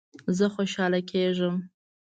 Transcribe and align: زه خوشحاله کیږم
زه 0.37 0.45
خوشحاله 0.55 0.99
کیږم 1.09 1.55